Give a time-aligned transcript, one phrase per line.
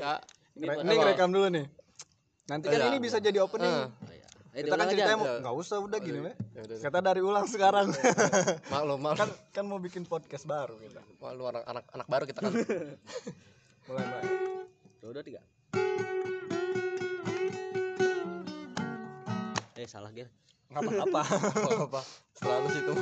[0.00, 0.16] Ya.
[0.56, 1.66] Ini ini rekam dulu nih.
[2.48, 3.92] Nanti kan ini bisa jadi opening.
[4.50, 6.18] Eh, Kita kan ceritanya mau nggak usah udah gini.
[6.26, 6.34] Ya.
[6.82, 7.94] Kata dari ulang sekarang.
[8.72, 9.20] Maklum, maklum.
[9.20, 10.98] kan kan mau bikin podcast baru kita.
[11.22, 12.52] Maklum anak anak anak baru kita kan.
[13.86, 14.24] Mulai mulai.
[14.98, 15.40] Dua, dua, tiga.
[19.78, 20.26] Eh salah Ger.
[20.72, 21.22] Nggak apa-apa.
[21.86, 22.00] apa
[22.40, 22.92] selalu situ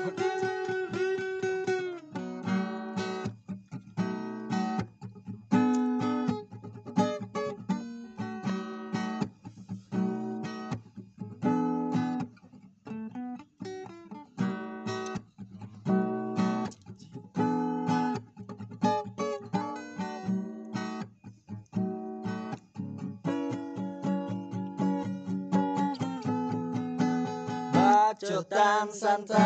[28.19, 29.39] Bacotan santai.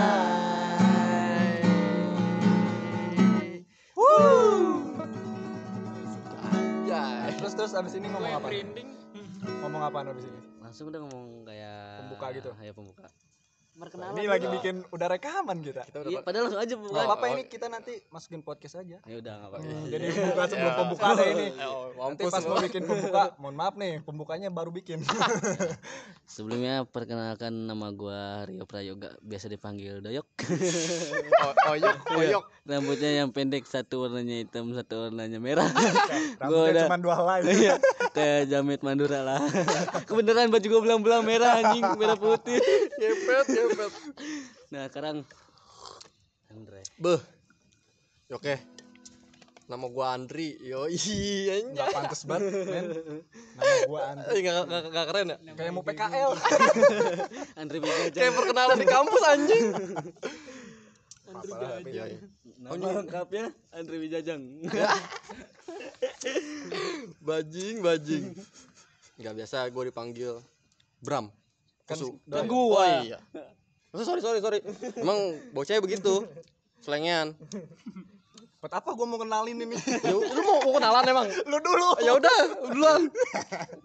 [6.40, 7.36] Anjay.
[7.36, 8.48] Terus terus abis ini ngomong apa?
[9.60, 10.40] Ngomong apa abis ini?
[10.64, 12.48] Langsung udah ngomong kayak Pembuka gitu?
[12.64, 13.12] Ya pembuka.
[13.72, 15.88] Ini lagi bikin udah rekaman kita.
[16.04, 17.02] Iya, padahal langsung aja Gak pembuka.
[17.02, 19.00] apa-apa ini kita nanti masukin podcast aja.
[19.00, 19.64] Ya udah enggak apa-apa.
[19.64, 21.46] Hmm, jadi buka sebelum pembuka ada ini.
[21.58, 25.00] Oh, Nanti pas mau bikin pembuka, mohon maaf nih, pembukanya baru bikin.
[26.28, 30.26] Sebelumnya perkenalkan nama gua Rio Prayoga, biasa dipanggil Doyok.
[31.42, 35.66] O- oyok oyok Rambutnya yang pendek, satu warnanya hitam, satu warnanya merah.
[36.40, 37.40] Rambutnya udah- cuma dua helai.
[37.48, 37.74] Iya,
[38.12, 39.40] kayak Jamet Mandura lah.
[40.04, 42.60] Kebenaran baju gua belang-belang merah anjing, merah putih.
[42.94, 43.46] ngepet
[44.68, 45.16] Nah, sekarang
[46.48, 46.80] Andre.
[46.96, 47.20] beh
[48.30, 48.54] oke.
[49.62, 50.58] Nama gua Andri.
[50.60, 52.86] Yo iya Nggak pantes banget, men.
[53.56, 54.36] Nama gua Andri.
[54.42, 55.36] nggak nggak nggak keren ya?
[55.54, 56.30] Kayak mau PKL.
[57.54, 58.12] Andre Bijaja.
[58.12, 59.64] kayak perkenalan di kampus anjing.
[61.32, 61.40] Lah,
[61.80, 62.20] tapi- iya iya.
[62.60, 64.42] Nama lengkapnya Andre Wijajang.
[67.22, 68.24] bajing bajing.
[69.16, 70.34] Nggak biasa gue dipanggil
[71.00, 71.32] Bram
[71.82, 72.16] Kan Kesu.
[72.24, 72.46] doyan.
[72.46, 72.78] gua.
[72.78, 73.18] Oh, iya.
[73.88, 74.58] Masa sorry sorry sorry.
[74.96, 75.18] Emang
[75.50, 76.24] bocahnya begitu.
[76.78, 77.34] Selengean.
[78.58, 79.74] Buat apa gua mau kenalin ini?
[80.06, 81.26] ya lu mau, mau kenalan emang?
[81.44, 81.90] Lu dulu.
[81.98, 83.02] ya udah duluan.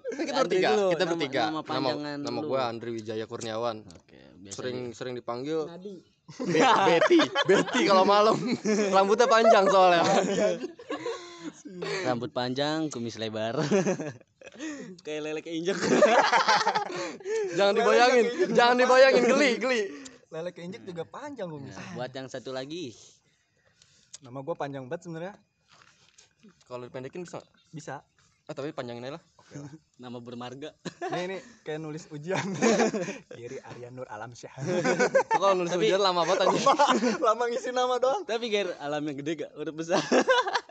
[0.08, 1.42] Kan kita Andri bertiga dulu, kita nama- bertiga.
[1.50, 3.82] nama nama nama gua Andri Wijaya Kurniawan.
[3.84, 5.98] Oke, biasa sering sering dipanggil Nadi.
[6.46, 6.62] Be-
[6.94, 7.20] Betty.
[7.44, 8.38] Betty kalau malam.
[8.96, 10.06] Rambutnya panjang soalnya.
[12.04, 13.58] Rambut panjang, kumis lebar.
[15.06, 15.78] kayak lele keinjek.
[17.58, 19.82] jangan dibayangin jangan dibayangin geli geli
[20.28, 21.64] Lele keinjek juga panjang gua.
[21.64, 22.92] Nah, buat yang satu lagi,
[24.20, 25.36] Nama gua panjang banget sebenarnya.
[26.68, 27.40] kalau dipendekin bisa?
[27.72, 28.04] Bisa.
[28.48, 29.24] ah tapi panjangin aja lah
[30.04, 30.72] nama bermarga.
[31.12, 32.44] Nih ini kayak nulis ujian.
[33.36, 34.52] Giri Arya Nur Alamsyah.
[35.32, 36.60] Kok kalau nulis ujian lama banget aja
[37.24, 38.24] Lama ngisi nama doang.
[38.28, 39.52] Tapi Ger, alamnya gede gak?
[39.56, 40.00] Udah besar.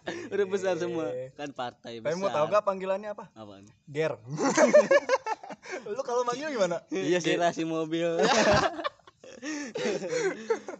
[0.34, 1.10] Udah besar semua.
[1.34, 2.12] Kan partai besar.
[2.12, 3.24] Tapi mau tahu gak panggilannya apa?
[3.32, 3.66] Apaan?
[3.86, 4.14] Ger.
[5.86, 6.82] Lu kalau manggil gimana?
[6.90, 8.06] iya sih Gerasi mobil.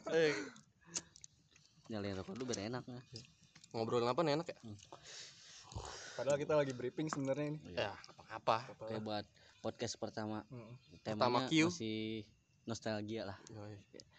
[0.09, 0.33] Eh,
[1.87, 2.83] Nyalain rokok lu biar enak
[3.71, 4.57] ngobrolin apa nih enak ya
[6.17, 7.59] Padahal kita lagi briefing sebenarnya ini.
[7.77, 7.93] ya
[8.33, 9.25] apa Kayak buat
[9.61, 10.41] podcast pertama.
[10.49, 10.73] Hmm.
[11.05, 11.69] Pertama Temanya Q.
[11.69, 12.25] masih
[12.67, 13.39] nostalgia lah.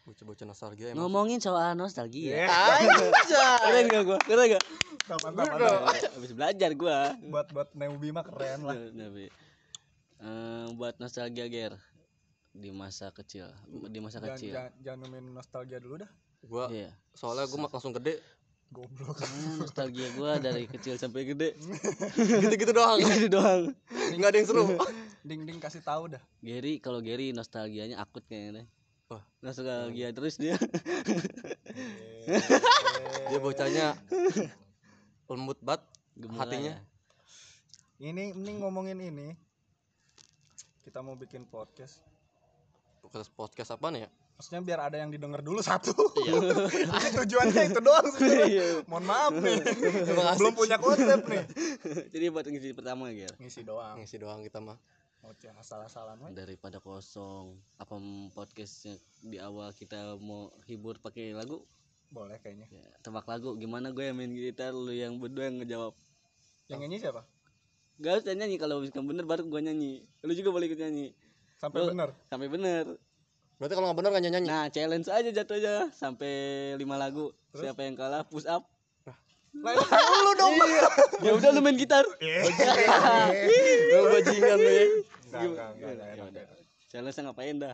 [0.07, 2.47] Bocah-bocah nostalgia emang Ngomongin soal nostalgia.
[2.47, 3.11] Anjay.
[3.59, 4.17] Keren gak gua?
[4.23, 4.63] Keren gak?
[5.07, 6.11] Mantap, mantap, mantap.
[6.15, 7.11] Habis belajar gua.
[7.27, 8.75] Buat buat Neubi mah keren lah.
[8.87, 9.27] Tapi
[10.23, 11.75] eh, buat nostalgia Ger
[12.57, 14.53] di masa kecil, di masa Jangan, kecil.
[14.55, 16.11] jangan, jangan nemuin nostalgia dulu dah.
[16.41, 16.89] gua Iya.
[17.13, 18.17] soalnya gua langsung gede
[18.67, 19.15] Goblok.
[19.57, 21.55] Nostalgia gua dari kecil sampai gede.
[22.43, 23.71] gitu-gitu doang Gitu doang.
[23.89, 24.63] nggak ada yang seru
[25.23, 26.23] Ding ding kasih tahu dah.
[26.39, 28.67] Gary kalau Gary nostalgianya akut kayaknya deh.
[29.07, 29.23] Wah.
[29.39, 30.59] Nostalgia terus dia.
[33.27, 33.95] dia bocahnya
[35.27, 35.83] lembut banget
[36.35, 36.75] Hatinya?
[36.75, 38.03] ya.
[38.03, 39.31] Ini mending ngomongin ini.
[40.83, 42.03] Kita mau bikin podcast.
[42.99, 45.97] podcast podcast apa nih ya Maksudnya biar ada yang didengar dulu satu.
[46.21, 46.37] Iya.
[46.93, 48.45] Ini tujuannya itu doang sebenarnya.
[48.45, 48.67] Iya.
[48.85, 49.57] Mohon maaf nih.
[50.05, 50.37] Terima kasih.
[50.37, 51.43] Belum punya konsep nih.
[52.13, 53.33] Jadi buat ngisi pertama Ger.
[53.41, 53.97] Ngisi doang.
[53.97, 54.77] ngisi doang kita mah
[55.25, 56.37] Oceh asal-asalan we.
[56.37, 57.57] Daripada kosong.
[57.81, 57.97] Apa
[58.37, 61.65] podcastnya di awal kita mau hibur pakai lagu?
[62.13, 62.69] Boleh kayaknya.
[62.69, 65.97] Ya, tebak lagu gimana gue yang main gitar lu yang berdua yang ngejawab
[66.69, 67.21] Yang nyanyi siapa?
[67.97, 71.11] Gak usah nyanyi kalau misalkan bener baru gue nyanyi Lu juga boleh ikut nyanyi
[71.57, 72.13] Sampai Lu- bener.
[72.29, 72.85] Sampai bener
[73.57, 74.47] berarti kalau nggak bener nggak nyanyi?
[74.47, 75.89] Nah challenge aja jatuhnya.
[75.93, 76.33] Sampai
[76.77, 77.33] lima lagu.
[77.57, 78.69] Siapa yang kalah push up.
[79.57, 79.73] Lah.
[80.23, 80.53] Lu dong.
[81.25, 82.05] Ya udah lu main gitar.
[82.05, 84.85] Lu bajingan lu ya.
[85.33, 86.45] Ya.
[86.87, 87.73] Challenge ngapain dah?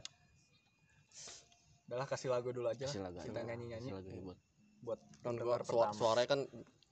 [1.93, 2.89] Udahlah kasih lagu dulu aja.
[2.89, 3.93] Kasih lagu Kita nyanyi-nyanyi.
[3.93, 4.37] Kasih lagu hibur.
[4.83, 5.95] buat kan pendengar pertama.
[5.95, 6.39] suaranya kan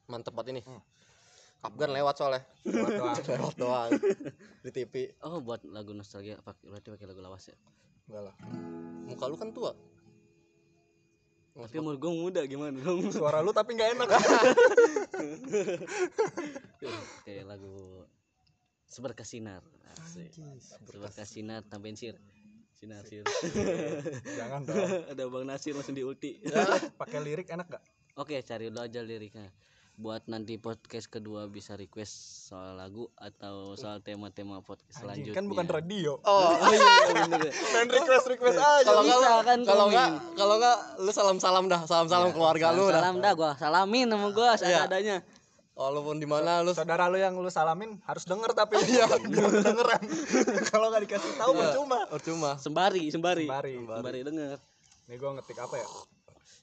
[0.08, 0.62] mantep banget ini.
[1.60, 2.48] Afgan lewat soalnya.
[2.64, 3.16] Lewat doang.
[3.36, 3.90] lewat doang.
[4.64, 6.40] Di TV Oh buat lagu nostalgia.
[6.46, 7.58] Berarti pakai lagu lawas ya.
[8.12, 8.36] Enggak lah.
[9.08, 9.72] muka lu kan tua
[11.56, 13.08] Tapi umur gue muda gimana dong?
[13.12, 14.08] Suara lu tapi nggak enak.
[17.24, 18.04] Kayak lagu
[18.92, 19.64] Seberkas Sinar.
[20.84, 22.20] Seberkas Sinar tambahin sir.
[22.76, 23.24] Sinar sir.
[24.40, 24.80] Jangan dong.
[25.12, 26.36] Ada Bang Nasir langsung di ulti.
[27.00, 27.84] Pakai lirik enak gak?
[28.20, 29.48] Oke, cari dulu aja liriknya.
[30.02, 32.10] Buat nanti podcast kedua bisa request
[32.50, 35.38] soal lagu atau soal tema-tema podcast Anjing, selanjutnya.
[35.38, 36.12] kan bukan radio.
[36.18, 37.54] oh Oh iya, iya bener ya.
[37.72, 38.82] Main request request aja.
[38.82, 42.74] kalau Bisa nggak kan kalau nggak kalau nggak lu salam salam dah salam salam keluarga
[42.74, 44.90] lu dah Salam dah gua, salamin sama gua Iya.
[44.90, 45.18] seadanya.
[45.72, 50.02] walaupun di mana lu Saudara lu yang lu salamin harus denger tapi dia nggak kedengeran.
[50.66, 52.00] Kalau nggak dikasih tahu percuma.
[52.10, 53.46] percuma Sembari, sembari.
[53.46, 53.76] Sembari.
[53.78, 54.58] Sembari denger.
[55.06, 55.86] Nih gua ngetik apa ya?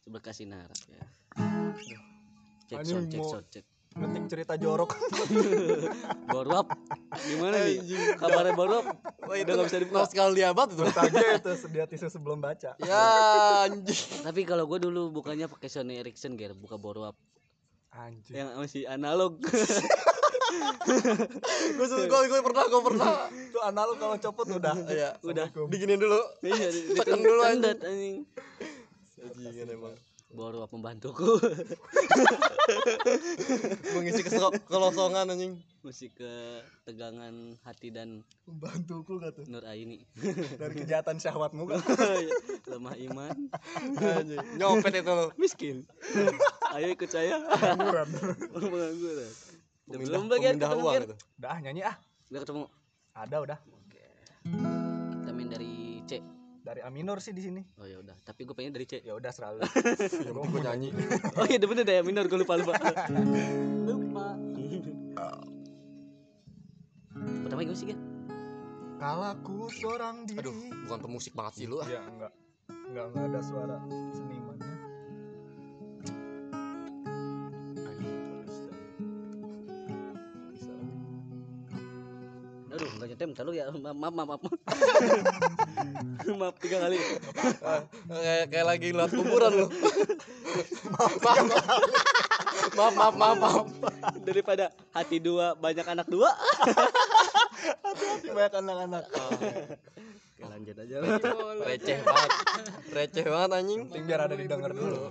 [0.02, 1.06] Seberkas Sinar ya.
[2.68, 3.64] Cek Anjing, sound, cek mau- sound, cek.
[3.90, 4.94] Ngetik cerita jorok.
[6.30, 6.70] Boruap.
[7.18, 7.80] Gimana nih?
[8.14, 8.84] Kabarnya Boruap?
[9.18, 9.98] Wah, Udah nggak bisa dibuka.
[9.98, 12.76] nostalgia banget itu Nostalgia itu sedia tisu sebelum baca.
[12.78, 13.02] ya
[13.64, 17.16] anjing Tapi kalau gua dulu bukannya pakai Sony Ericsson gear, buka Boruap
[17.90, 18.36] Anjing.
[18.36, 19.40] yang masih analog.
[20.78, 24.74] gue gue gue pernah gue pernah Itu analog kalau copot udah.
[24.86, 25.48] iya Udah.
[25.66, 26.68] diginin dulu Iya,
[27.10, 28.24] dulu, tendet, anjing.
[29.18, 29.94] Anjingan emang
[30.28, 31.40] Boruap membantuku.
[33.96, 34.22] mengisi
[34.68, 39.48] kelosongan anjing Masih ke tegangan hati dan Bantuku gak tuh?
[39.48, 40.04] Nur Aini.
[40.60, 41.80] Dari kejahatan syahwatmu kan?
[42.70, 43.36] Lemah iman,
[43.96, 45.76] anjing nyopet itu lu miskin.
[46.76, 47.40] Ayo ikut saya.
[47.56, 48.08] Pengangguran.
[48.52, 49.32] Pengangguran.
[49.88, 51.96] Udah belum bagian pemindah ketemu, uang itu Udah ah, nyanyi ah.
[52.28, 52.64] Udah ketemu.
[53.16, 53.58] Ada udah.
[55.24, 56.37] Kita main dari C.
[56.68, 57.64] Dari A minor sih di sini.
[57.80, 59.00] Oh ya udah, tapi gue pengen dari C.
[59.00, 59.64] Ya udah selalu.
[60.28, 60.88] yang penting gue nyanyi
[61.40, 62.76] Oh iya, bener deh minor gue lupa lupa.
[63.88, 64.36] lupa.
[67.16, 67.98] Pertama gimana sih kan?
[69.00, 70.44] Kalaku seorang diri.
[70.44, 70.52] aduh
[70.84, 72.36] bukan pemusik banget sih lu ah Ya enggak.
[72.68, 73.78] Enggak enggak ada suara
[74.12, 74.37] senimannya.
[83.18, 83.64] Aduh, enggak nyetem, lu ya.
[83.74, 84.40] Maaf, maaf, maaf.
[86.22, 86.98] Maaf, maaf tiga kali.
[88.06, 89.66] kayak kayak lagi lihat kuburan lu
[90.94, 91.14] maaf
[92.78, 93.66] maaf maaf maaf maaf
[94.22, 96.30] Daripada hati dua banyak anak dua.
[98.22, 99.04] Banyak anak-anak.
[99.10, 100.96] Oke, lanjut aja
[101.66, 102.30] receh banget
[102.94, 105.10] receh banget anjing Penting biar ada didengar dulu.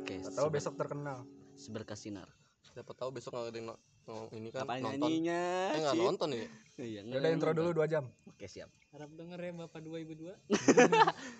[0.00, 1.28] Oke, Tahu besok terkenal.
[1.56, 2.28] seberkas sinar.
[2.72, 5.40] siapa tahu besok nggak ada no- ini kan Apa nonton nyanyinya?
[5.68, 6.04] eh nggak Cip?
[6.04, 8.04] nonton ini Iya, Ya udah intro dulu 2 jam.
[8.28, 8.68] Oke, siap.
[8.92, 10.28] Harap denger ya Bapak 2002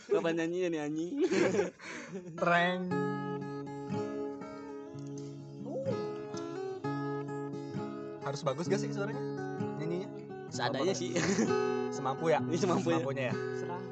[0.09, 1.11] Kapan nyanyinya nih anjing?
[2.41, 2.83] Treng.
[8.23, 9.23] Harus bagus gak sih suaranya?
[9.79, 10.09] Nyanyinya?
[10.49, 11.15] Seadanya sih.
[11.97, 12.43] Semampu ya?
[12.43, 12.99] Ini semampunya.
[12.99, 13.35] Semampunya ya?
[13.57, 13.83] Serah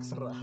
[0.00, 0.38] Serah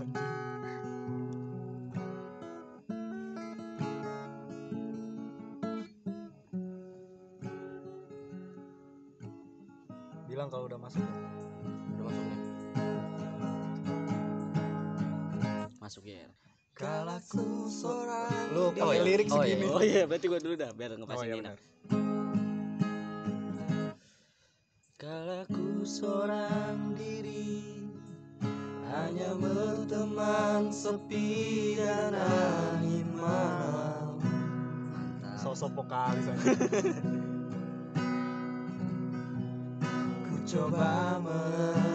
[15.88, 16.20] Masuk ya.
[16.76, 19.00] Kalaku seorang Lu pakai oh iya.
[19.08, 19.56] lirik Oh iya.
[19.56, 19.66] segini.
[19.72, 21.40] Oh iya, berarti gua dulu dah biar Oh ngepasin iya enak.
[21.40, 21.58] benar.
[25.00, 27.88] Kalaku seorang diri
[28.84, 34.20] hanya berteman sepi dan angin malam.
[34.92, 35.40] Mantap.
[35.40, 36.36] Sosok vokalis aja.
[40.28, 41.87] Ku coba memenuhi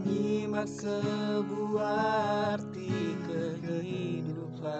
[0.00, 4.72] menyimak sebuah arti kehidupan.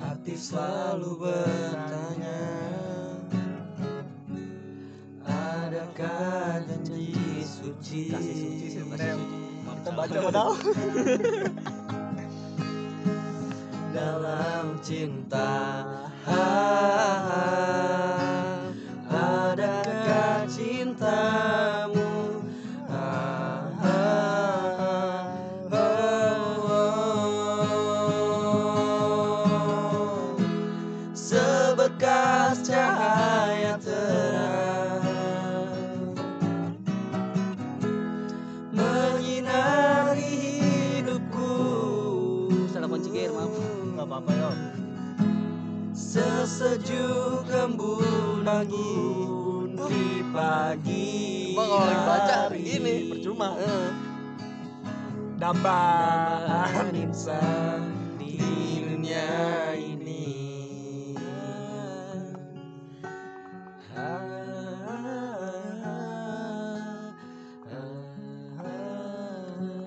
[0.00, 2.40] Hati selalu bertanya
[5.28, 7.12] Adakah janji
[7.44, 9.36] suci Kasih suci sih, Kasih suci.
[9.80, 10.52] Kita baca padahal.
[43.28, 44.50] nggak apa-apa yo.
[45.92, 52.58] Sesejuk embun angin di pagi Cuma kalau lagi baca hari.
[52.64, 53.48] gini percuma.
[53.60, 53.88] Eh,
[55.36, 57.80] dambaan insan
[58.16, 58.40] di
[58.80, 59.28] dunia
[59.76, 60.24] ini.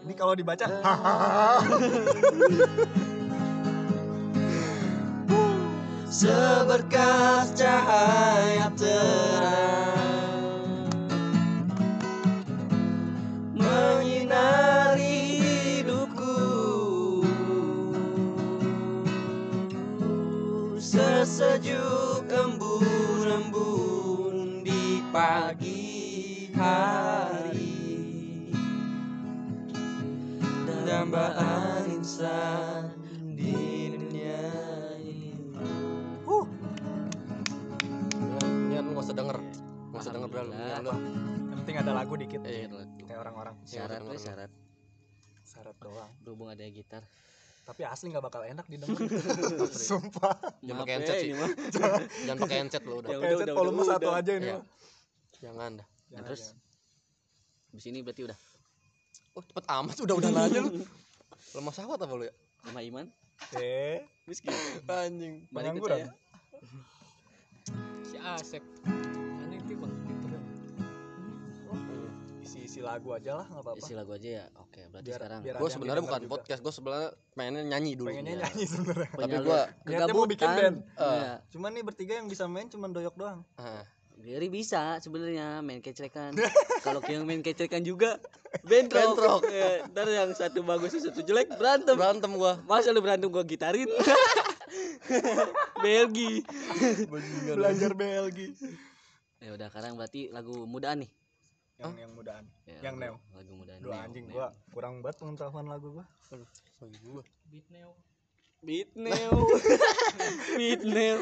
[0.03, 0.67] Ini kalau dibaca
[6.23, 10.87] seberkas cahaya terang.
[13.51, 15.19] Menyinari
[15.83, 16.39] hidupku.
[20.79, 27.75] Sesejuk embun-embun di pagi hari.
[30.87, 32.72] Dambaan insan
[40.49, 40.91] Nian lu.
[41.47, 42.67] Yang penting ada lagu dikit Eh,
[43.03, 43.55] kayak orang-orang.
[43.63, 44.15] Syarat lu.
[44.17, 44.51] syarat.
[45.43, 46.11] Syarat doang.
[46.19, 47.03] Berhubung ada gitar.
[47.63, 48.99] Tapi asli nggak bakal enak didengar
[49.87, 50.35] sumpah.
[50.59, 51.31] Jangan pakai ya, headset sih.
[52.27, 53.09] Jangan pakai headset lu udah.
[53.09, 54.19] Ya udah, volume udah, satu udah.
[54.19, 54.55] aja ini Iya.
[54.57, 54.63] mah.
[55.39, 55.87] Jangan dah.
[55.87, 56.43] Nah, Jangan, terus?
[57.69, 58.37] di sini berarti udah.
[59.33, 60.83] Oh cepet amat udah udah nanya lu.
[61.53, 62.33] Lemah sahwat apa lu ya?
[62.61, 63.07] Sama Iman?
[63.55, 64.03] Eh.
[64.25, 64.51] Miskin.
[64.83, 65.47] Anjing.
[65.47, 66.03] Pengangguran.
[66.03, 66.11] saya.
[68.03, 68.63] Si Asep.
[72.53, 75.55] Isi-isi lagu aja lah nggak apa-apa isi lagu aja ya oke berarti Biar- sekarang biar
[75.57, 76.31] Gue sebenarnya bukan juga.
[76.31, 78.41] podcast Gue sebenarnya pengennya nyanyi dulu pengennya Iya.
[78.45, 80.75] nyanyi sebenarnya Tapi gua- Niatnya mau bikin band.
[80.93, 81.33] Iya.
[81.49, 83.81] cuman nih bertiga yang bisa main cuman doyok doang Ah,
[84.15, 86.31] Gary bisa sebenarnya main kecrekan.
[86.85, 88.21] Kalau yang main kecrekan juga
[88.61, 89.17] bentrok.
[89.17, 89.41] Bentrok.
[89.49, 91.97] Ya, ntar yang satu bagus yang satu jelek berantem.
[91.97, 93.89] Berantem gua Masa lu berantem gua gitarin?
[95.83, 96.45] Belgi.
[97.49, 98.39] belajar BLG
[99.41, 101.11] Ya udah sekarang berarti lagu mudaan nih.
[101.73, 103.15] Yang yang mudaan Ya, Yang lagu, Neo.
[103.33, 103.79] Lagu mudaan.
[103.81, 104.35] Duh Neo, anjing Neo.
[104.35, 106.05] gua kurang banget pengetahuan lagu gua
[106.79, 107.91] Lagi gua Beat Neo.
[108.63, 109.37] Beat Neo.
[110.55, 111.17] Beat Neo.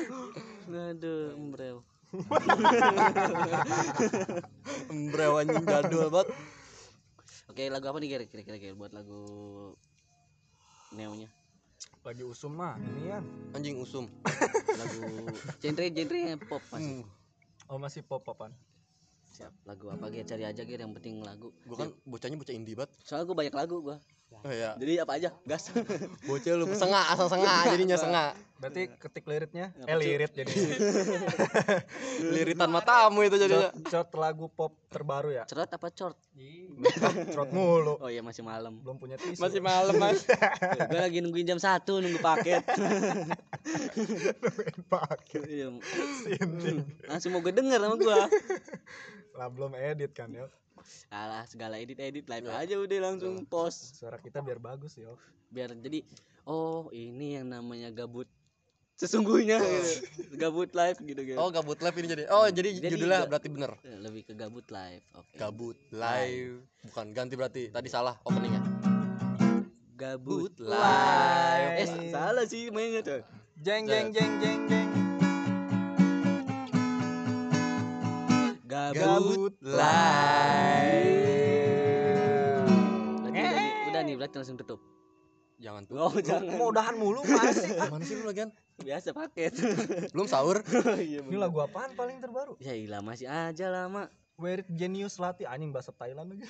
[0.70, 1.78] Aduh, embrel.
[4.92, 6.28] Embrew anjing jadul banget
[7.48, 9.24] Oke, lagu apa nih Gary kira-kira Gary, buat lagu
[10.92, 11.32] Neonya?
[12.02, 14.10] lagi usum mah ini kan Anjing usum
[14.74, 15.02] Lagu
[15.62, 17.06] genre genre pop masih.
[17.06, 18.50] Hmm, oh masih pop popan
[19.32, 19.54] Siap.
[19.64, 21.56] Lagu apa Gary cari aja Gary yang penting lagu.
[21.64, 23.98] Gua kan bocahnya bocah indie banget Soalnya gue banyak lagu gua.
[24.42, 25.30] Oh iya Jadi apa aja?
[25.44, 25.70] Gas.
[26.28, 29.74] Bocah lu sengak asal sengak jadinya sengak berarti ketik liriknya?
[29.74, 30.54] Apa eh lirit jadi
[32.38, 33.74] Liritan matamu itu jadinya.
[33.74, 35.50] Cot, cot lagu pop terbaru ya?
[35.50, 36.14] Cerot apa cort?
[37.34, 37.98] Trot mulu.
[37.98, 38.78] Oh iya masih malam.
[38.86, 39.42] belum punya tisu.
[39.42, 40.22] Masih malam mas.
[40.78, 42.62] Gue lagi nungguin jam 1 nunggu paket.
[44.94, 45.68] pakai Iya,
[46.22, 46.86] sinting.
[47.10, 48.30] Langsung mau gue denger sama gua.
[49.32, 50.46] lah belum edit kan yo
[51.08, 55.16] Alah segala edit edit live aja udah langsung post suara kita biar bagus yo
[55.48, 56.02] biar jadi
[56.44, 58.26] oh ini yang namanya gabut
[58.94, 60.38] sesungguhnya gitu.
[60.38, 61.38] gabut live gitu gitu.
[61.38, 64.34] Oh gabut live ini jadi Oh jadi, Jadi judulnya ga- berarti bener Eh, lebih ke
[64.38, 65.02] gabut live.
[65.18, 65.36] Oke.
[65.36, 68.62] Gabut live Bukan ganti berarti Tadi salah openingnya
[69.96, 71.72] Gabut live.
[71.78, 73.22] Eh salah sih mainnya tuh.
[73.58, 74.90] jeng jeng jeng jeng jeng
[78.92, 79.80] Gabut, live.
[83.22, 84.80] Berarti udah, nih, udah nih berarti langsung tutup.
[85.62, 86.58] Jangan tuh Oh jangan.
[86.58, 88.50] mau udahan mulu masih Mana sih lu lagian
[88.82, 89.54] Biasa paket.
[90.10, 90.58] Belum sahur
[90.98, 94.10] Iya ini lagu apaan paling terbaru Ya ilah masih aja lama.
[94.42, 96.50] Where Genius Lati anjing bahasa Thailand lagi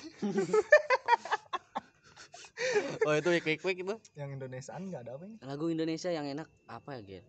[3.04, 6.24] Oh itu wik wik wik itu yang Indonesiaan nggak ada apa ini Lagu Indonesia yang
[6.24, 7.24] enak apa ya, Ger?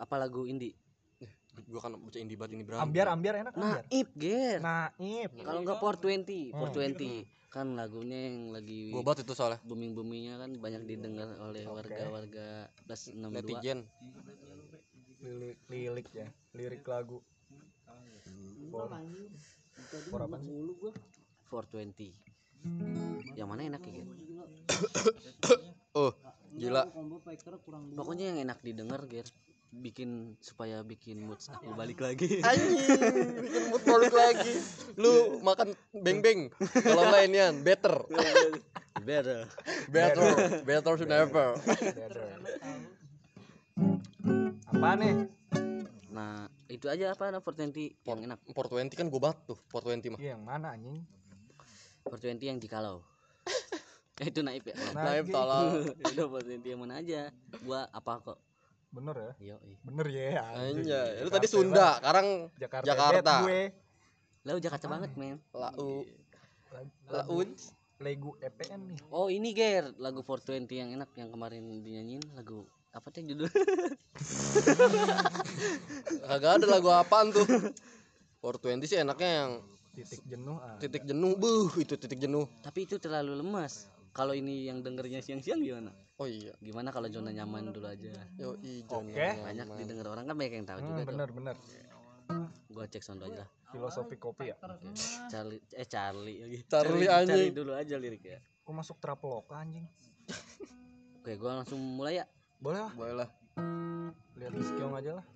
[0.00, 0.72] Apa lagu indie?
[1.64, 3.84] Gua kan indie banget ini berapa ambiar ambiar enak ambiar.
[3.88, 4.58] Naib, Ger.
[4.60, 5.30] naib.
[5.40, 6.60] Kalau enggak 420, Hmm.
[6.68, 9.56] 420 kan lagunya yang lagi Gua banget itu soalnya.
[9.64, 13.78] booming boomingnya kan banyak didengar oleh warga-warga plus 62 Netizen
[15.24, 17.24] lirik lirik ya lirik lagu.
[18.68, 18.92] For
[20.10, 20.52] for apa sih?
[21.48, 22.12] 420
[23.32, 24.06] yang mana enak ya Ger?
[25.96, 26.12] Oh
[26.52, 26.84] gila.
[27.96, 29.24] Pokoknya yang enak didengar Ger
[29.72, 32.40] bikin supaya bikin mood aku balik lagi.
[32.42, 32.76] Anjing
[33.42, 34.52] Bikin mood balik lagi.
[34.94, 36.40] Lu makan beng beng
[36.82, 37.94] Kalau lain Yan Better.
[39.06, 39.46] Better.
[39.90, 40.28] Better.
[40.64, 40.92] Better.
[40.96, 42.26] To never Better.
[44.66, 45.14] apa nih?
[46.12, 47.28] Nah itu aja apa?
[47.32, 48.38] Nah 420 yang enak.
[48.52, 50.20] 420 kan gua banget tuh 420 mah.
[50.20, 51.00] Iya, yang mana anjing?
[52.08, 53.02] 420 yang jikalau
[54.16, 54.74] Eh itu naib ya.
[54.96, 55.92] Naib Naib, tolol.
[55.92, 57.28] Udah buat intiman aja.
[57.60, 58.38] Gua apa kok?
[58.94, 60.42] Bener ya Yo, bener ya.
[60.56, 62.26] Anjay, lu Jakarta tadi Sunda, sekarang
[62.56, 63.34] Jakarta, Jakarta.
[63.44, 63.62] Gue
[64.46, 65.36] Lah Jakarta banget, men.
[65.50, 65.90] lau lagu,
[67.10, 67.48] laun.
[67.98, 72.62] lagu EPN nih Oh, ini Ger, lagu 420 yang enak yang kemarin dinyanyiin lagu
[72.96, 73.44] apa teh judul?
[76.28, 77.44] Kagak ada lagu apaan tuh.
[78.40, 79.50] 420 sih enaknya yang
[79.92, 81.36] titik jenuh ah titik jenuh.
[81.36, 82.48] Buh, itu titik jenuh.
[82.64, 83.88] Tapi itu terlalu lemas.
[84.16, 85.92] Kalau ini yang dengernya siang-siang gimana?
[86.16, 86.52] Oh iya.
[86.58, 88.08] Gimana kalau zona nyaman dulu aja?
[88.34, 89.04] Yo ijo.
[89.04, 89.36] Oke.
[89.36, 91.08] Banyak didengar orang kan banyak yang tahu Hmm, juga tuh.
[91.12, 91.56] bener bener
[92.66, 93.50] Gua cek sound aja lah.
[93.66, 94.56] filosofi kopi ya.
[95.26, 96.58] Charlie eh Charlie lagi.
[96.64, 97.52] Charlie cari anjing.
[97.52, 98.40] dulu aja liriknya.
[98.62, 99.84] kok masuk traveloka anjing
[101.18, 102.26] Oke, gua langsung mulai ya.
[102.56, 103.28] boleh lah Boleh lah.
[104.34, 105.26] lihat di skill aja lah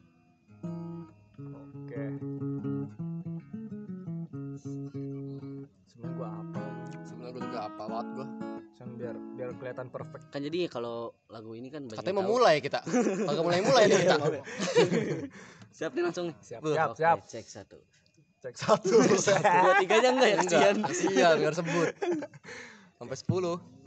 [9.41, 12.35] biar biar kelihatan perfect Kan jadi kalau lagu ini kan banyak Katanya yang mau tahu.
[12.37, 12.81] mulai kita.
[13.41, 14.17] Mulai-mulai nih kita.
[15.73, 16.37] Siap nih langsung nih.
[16.41, 17.79] siap Buh, siap Oke, siap cek satu.
[18.41, 20.77] cek satu Dua tiganya enggak ya Enggak, kesian.
[20.85, 21.89] kasihan enggak sebut.
[23.01, 23.80] Sampai 10.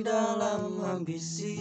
[0.00, 1.60] Dalam ambisi.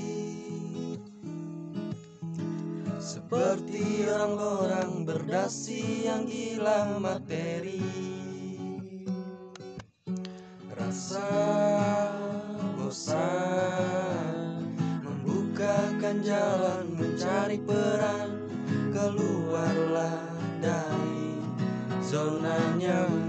[2.99, 7.83] Seperti orang-orang berdasi yang gila materi.
[10.73, 11.29] Rasa
[12.79, 14.63] bosan
[15.03, 18.49] Membukakan jalan mencari peran.
[18.89, 20.19] Keluarlah
[20.59, 21.37] dari
[22.01, 23.28] zona nyaman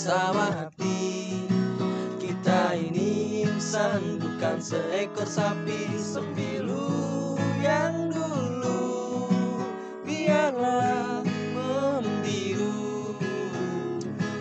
[0.00, 1.44] bersama hati.
[2.16, 5.92] Kita ini insan bukan seekor sapi.
[6.00, 9.28] Sembilu yang dulu
[10.08, 11.20] biarlah
[11.52, 13.12] membiru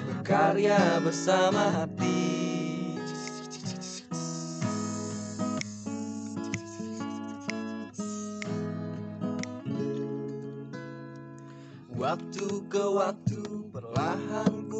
[0.07, 2.23] Berkarya bersama hati.
[11.99, 13.28] Waktu ke waktu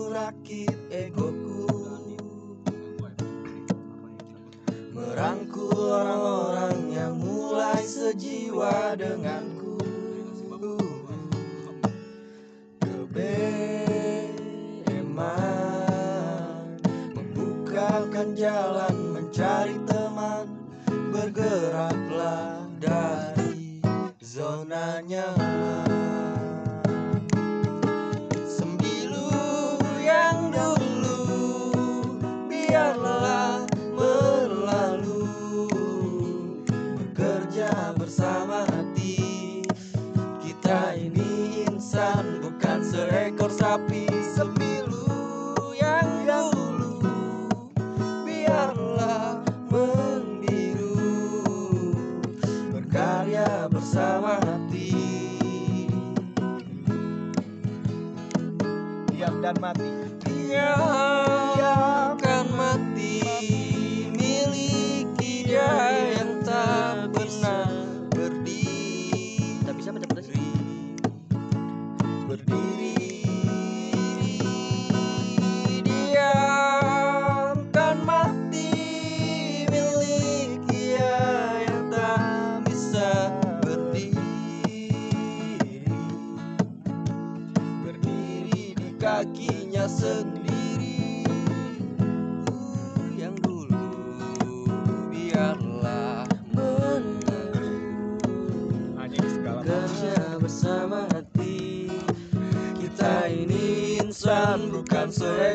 [0.09, 1.69] rakit egoku.
[4.91, 9.38] Merangkul orang-orang yang mulai sejiwa denganku
[40.69, 44.05] Kita ini insan bukan seekor sapi.
[44.05, 44.58] Sembilu
[104.57, 105.48] bukan seekor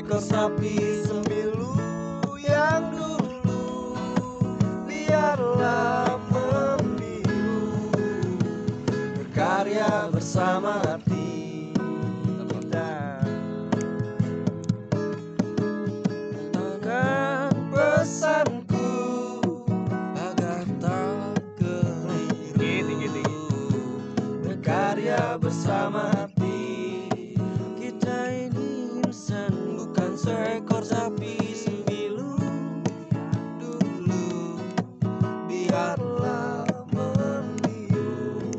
[35.74, 36.62] Karena
[36.94, 38.54] meniup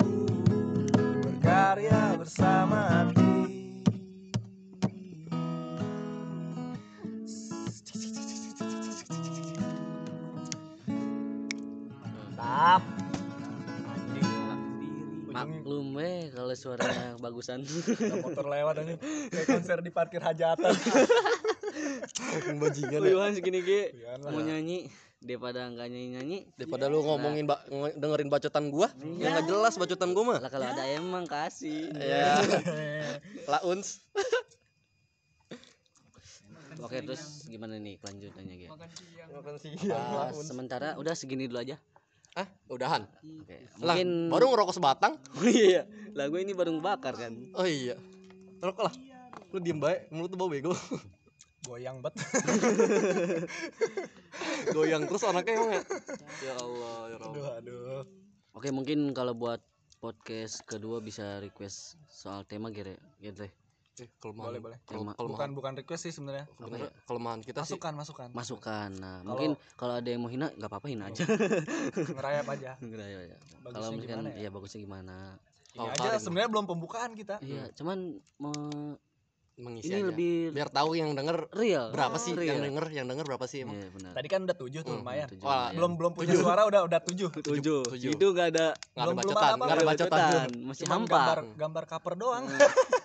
[1.24, 3.32] berkarya bersama di
[12.04, 12.84] mantap
[15.32, 17.64] maklum weh kalau suaranya bagusan.
[17.64, 19.00] Ada motor lewat ini
[19.32, 20.68] kayak konser di parkir hajatan.
[22.60, 23.32] Bajingan ya.
[23.32, 28.70] segini ge mau nyanyi daripada nggak nyanyi nyanyi daripada lu ngomongin ba- nge- dengerin bacotan
[28.70, 30.40] gua yang nggak jelas bacotan gua mah.
[30.40, 31.90] Lah kalau ada emang kasih.
[32.00, 32.40] Ya
[33.48, 34.00] launs
[36.78, 38.68] oke terus gimana nih kelanjutannya ge?
[38.68, 39.28] Makan siang.
[39.32, 39.54] Makan
[39.92, 41.76] Ah, sementara udah segini dulu aja.
[42.34, 43.06] Ah udahan?
[43.42, 45.14] Oke lah mungkin baru ngerokok sebatang?
[45.36, 45.84] Oh iya.
[46.12, 47.32] Lah gue ini baru bakar kan?
[47.54, 47.96] Oh iya.
[48.60, 48.94] Rokok lah.
[49.50, 50.72] Lu diem baik mulut tuh bau bego.
[51.64, 52.14] Goyang bet
[54.72, 55.82] goyang terus anaknya emang ya?
[56.42, 58.04] Ya Allah ya aduh Allah aduh.
[58.56, 59.60] Oke mungkin kalau buat
[59.98, 63.00] podcast kedua bisa request soal tema gere.
[63.20, 63.48] Gitu.
[63.96, 64.78] Eh, kelemahan boleh boleh.
[64.84, 66.46] tema kelemahan bukan bukan request sih sebenarnya.
[66.52, 67.80] Sebenarnya kelemahan kita sih.
[67.80, 68.28] Masukan masukan.
[68.36, 68.90] Masukan.
[69.00, 71.24] Nah mungkin kalau ada yang mau hina nggak apa-apa hina aja.
[72.16, 72.72] Ngerayap aja.
[72.80, 73.38] Ya, ya.
[73.64, 74.44] Bagusnya kalau misalkan gimana ya?
[74.44, 75.16] ya bagusnya gimana?
[75.76, 77.36] Ini Oh, aja sebenarnya belum pembukaan kita.
[77.44, 78.96] Iya cuman me-
[79.56, 80.08] mengisi ini aja.
[80.12, 81.88] lebih biar tahu yang denger real.
[81.88, 82.60] berapa sih real.
[82.60, 83.80] yang denger yang denger berapa sih emang.
[83.80, 84.12] Iya benar.
[84.12, 85.28] Tadi kan udah tujuh tuh Hmm, lumayan.
[85.32, 87.30] Tujuh Wah, belum belum punya suara udah udah tujuh.
[87.32, 87.82] Tujuh.
[87.88, 88.12] Tujuh.
[88.12, 90.48] itu nggak ada nggak ada bacotan nggak ada bacotan.
[90.62, 91.16] Masih Cuman hampa.
[91.16, 92.44] gambar gambar cover doang.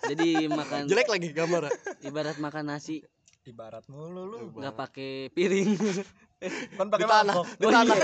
[0.05, 1.63] Jadi makan jelek lagi gambar.
[2.03, 2.99] Ibarat makan nasi.
[3.41, 4.39] Ibarat mulu lu.
[4.53, 5.71] Nggak pakai piring.
[6.73, 7.47] Kan pakai Di tanah, mangkok.
[7.53, 7.97] di tanah.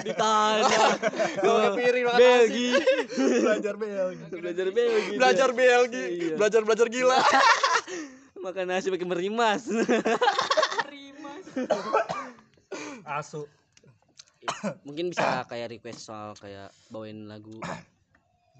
[0.00, 0.88] Di tanah.
[1.36, 2.68] Gak pakai piring makan Belgi.
[3.44, 5.12] belajar bel belajar Belgi.
[5.14, 6.04] Belajar Belgi.
[6.16, 6.34] Iya.
[6.34, 7.18] belajar belajar gila
[8.44, 9.64] makan nasi pakai merimas.
[13.04, 13.46] Asu.
[14.84, 17.56] Mungkin bisa kayak request soal kayak bawain lagu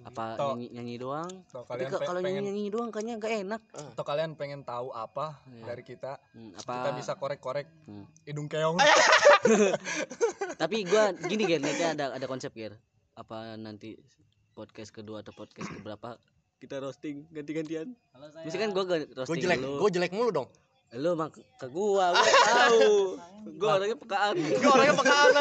[0.04, 0.58] apa Toh.
[0.58, 1.30] nyanyi, nyanyi doang.
[1.48, 3.62] Toh tapi kalian kalau nyanyi pengen nyanyi doang kayaknya nggak enak.
[3.94, 5.64] Atau kalian pengen tahu apa Iya.
[5.70, 6.18] dari kita?
[6.34, 7.66] Hmm, apa kita bisa korek-korek.
[7.86, 8.04] Hmm.
[8.26, 8.76] hidung keong.
[10.62, 12.74] Tapi gua gini Ger nanti ada ada konsep Ger.
[13.14, 13.94] Apa nanti
[14.52, 16.18] podcast kedua atau podcast keberapa
[16.64, 17.92] kita roasting ganti-gantian.
[18.40, 19.76] Misalkan gua gak gue roasting jelek lu.
[19.78, 20.48] gue jelek mulu dong.
[20.94, 22.92] Lu mak ke gua gua tahu.
[23.60, 25.32] Gua orangnya pekaan gue orangnya pekaan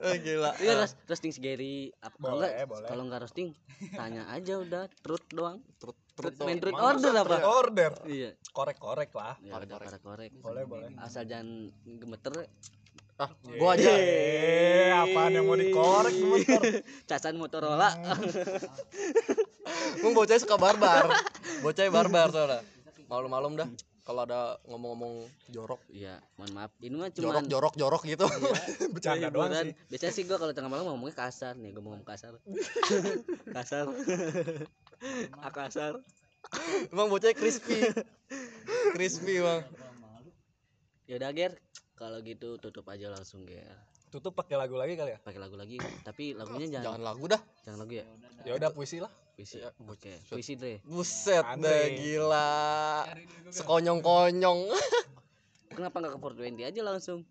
[0.00, 0.56] eh, gila.
[0.56, 1.92] Iya ros- roasting si Gary.
[2.00, 2.88] Apa kalau Boleh, enggak boleh.
[2.88, 3.48] kalau enggak roasting
[3.92, 5.60] tanya aja udah truth doang.
[5.76, 7.28] Truth terus main truth order apa?
[7.28, 7.92] truth order.
[8.08, 8.30] Iya.
[8.48, 10.88] Korek-korek lah ya korek korek boleh boleh.
[10.96, 12.48] Asal jangan gemeter
[13.18, 13.90] ah gue aja.
[13.90, 16.62] Eh apaan yang mau dikorek gemeter
[17.10, 17.90] casan Motorola.
[20.00, 21.10] Emang bocahnya suka barbar.
[21.60, 22.60] Bocahnya barbar soalnya
[23.08, 23.68] malam-malam dah
[24.04, 25.80] kalau ada ngomong-ngomong jorok.
[25.92, 26.72] Iya mohon maaf.
[26.80, 28.26] Ini mah jorok cuman jorok jorok gitu.
[28.94, 29.74] Bercanda doang sih.
[29.90, 32.38] Biasanya sih gua kalau tengah malam ngomongnya kasar nih gua mau ngomong kasar.
[33.52, 33.84] Kasar.
[35.42, 36.00] Ah kasar
[36.92, 37.76] emang bocahnya crispy.
[38.94, 39.62] Crispy bang.
[41.08, 41.52] Ya udah Ger
[41.98, 43.74] kalau gitu tutup aja langsung Ger
[44.08, 47.40] tutup pakai lagu lagi kali ya pakai lagu lagi tapi lagunya jangan jangan lagu dah
[47.60, 48.04] jangan lagu ya
[48.42, 51.66] ya udah puisi lah puisi Ya, oke puisi Dre buset Andre.
[51.66, 52.48] deh gila
[53.50, 54.60] sekonyong-konyong
[55.68, 56.18] Kenapa nggak ke
[56.58, 57.22] 420 aja langsung?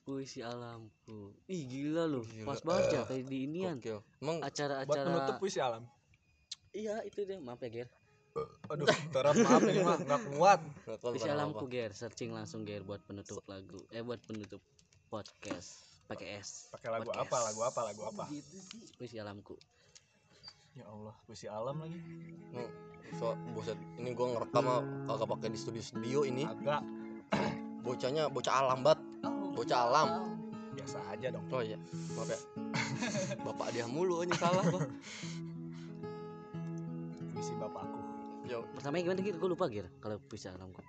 [0.00, 1.34] Puisi alamku.
[1.50, 2.46] Ih gila loh, Gila.
[2.46, 3.76] pas banget ya kayak di inian.
[3.76, 3.98] Gokil.
[4.22, 5.08] emang buat Acara-acara.
[5.10, 5.82] menutup puisi alam
[6.70, 7.88] Iya itu deh, maaf ya Ger.
[8.70, 10.60] Aduh terap maaf ini mah nggak kuat.
[11.26, 11.72] Alamku apa.
[11.72, 13.80] Ger, searching langsung Ger buat penutup lagu.
[13.90, 14.62] Eh buat penutup
[15.10, 15.90] podcast.
[16.10, 16.66] Pakai S.
[16.74, 17.22] pakai lagu Podcast.
[17.30, 17.80] apa lagu apa?
[17.86, 18.24] Lagu apa
[18.98, 19.54] Puisi alamku.
[20.74, 21.98] ya Allah puisi alam lagi.
[22.50, 22.70] Emang,
[23.18, 24.66] so, buset ini gua ngerekam
[25.06, 26.46] kagak pakai di studio studio ini?
[26.46, 26.82] Agak.
[27.86, 28.98] Bocahnya bocah alam bat
[29.54, 30.08] bocah alam.
[30.74, 31.46] Biasa aja dong.
[31.50, 31.78] Oh iya
[32.18, 32.38] maaf ya.
[33.46, 34.82] Bapak dia mulu ini salah gua.
[37.34, 37.99] Puisi bapakku
[38.50, 39.38] Yo, Pertamanya gimana Ger?
[39.38, 40.82] Gue lupa Ger kalau puisi alamku.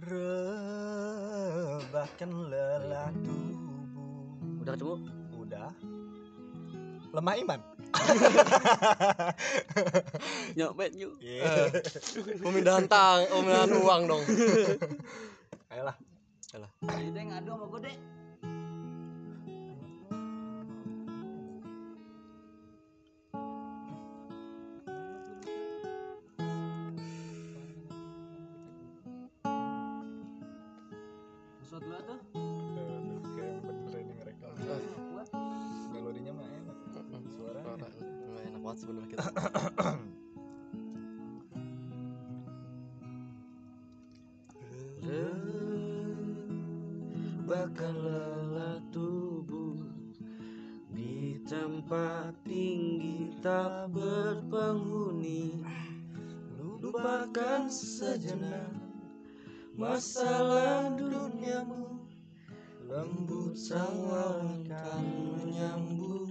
[0.00, 0.40] rebahkan
[2.48, 4.64] lelah tubuh.
[4.64, 4.96] Udah ketemu?
[5.44, 5.68] udah.
[7.12, 7.60] Lemah iman.
[10.56, 11.20] Nyopet yuk.
[12.40, 14.24] pemindahan tang pemindahan uang dong.
[15.68, 15.92] Ayolah.
[16.56, 16.72] Aduh,
[51.44, 55.60] tempat tinggi tak berpenghuni.
[56.80, 58.72] Lupakan sejenak
[59.76, 62.04] masalah duniamu.
[62.84, 65.04] Lembut sawal laut akan
[65.40, 66.28] menyambutmu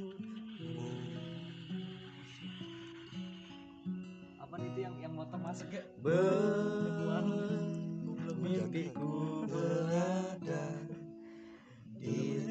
[4.37, 5.81] Apa itu yang yang motor masuk ya?
[5.97, 6.93] Ber
[8.43, 10.12] Mimpiku berat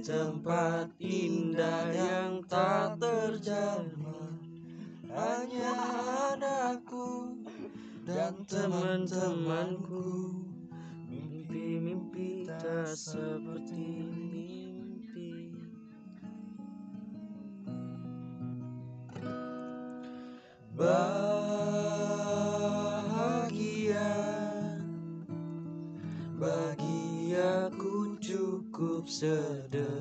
[0.03, 4.35] tempat indah yang tak terjamah.
[5.07, 5.71] Hanya
[6.35, 7.38] ada aku
[8.03, 10.35] dan teman-temanku.
[11.07, 15.55] Mimpi-mimpi tak seperti mimpi.
[20.75, 21.62] Bahagia.
[26.43, 29.91] Bagi aku cukup sederhana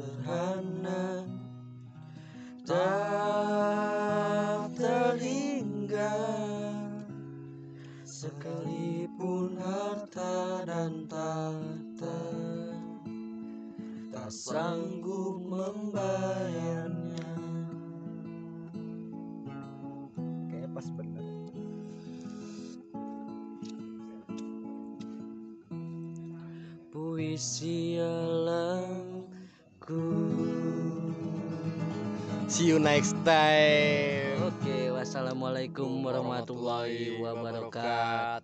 [32.91, 34.35] next time.
[34.51, 38.40] Oke, wassalamualaikum warahmatullahi wabarakatuh.